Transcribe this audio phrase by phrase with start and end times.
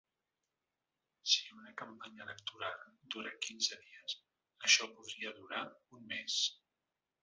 [1.31, 2.81] Si una campanya electoral
[3.17, 4.19] dura quinze dies,
[4.71, 5.65] això podria durar
[6.01, 6.45] un mes.